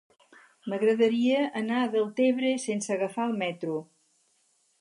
M'agradaria 0.71 1.43
anar 1.61 1.77
a 1.81 1.91
Deltebre 1.97 2.57
sense 2.67 2.97
agafar 2.97 3.29
el 3.33 3.39
metro. 3.47 3.81